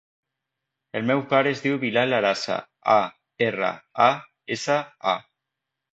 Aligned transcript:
El 0.99 1.03
meu 1.09 1.21
pare 1.33 1.51
es 1.57 1.61
diu 1.65 1.77
Bilal 1.83 2.17
Arasa: 2.21 2.57
a, 2.97 2.99
erra, 3.49 3.69
a, 4.07 4.11
essa, 4.57 4.83
a. 5.17 5.19